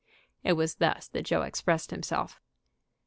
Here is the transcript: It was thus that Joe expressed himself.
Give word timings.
It 0.43 0.53
was 0.53 0.77
thus 0.77 1.07
that 1.09 1.21
Joe 1.27 1.43
expressed 1.43 1.91
himself. 1.91 2.41